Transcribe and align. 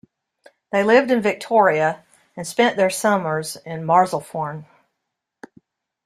They 0.71 0.83
lived 0.83 1.11
in 1.11 1.21
Victoria 1.21 2.03
and 2.35 2.47
spent 2.47 2.75
their 2.75 2.89
summers 2.89 3.55
in 3.67 3.83
Marsalforn. 3.85 4.65